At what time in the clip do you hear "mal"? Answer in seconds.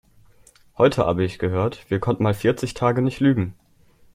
2.23-2.33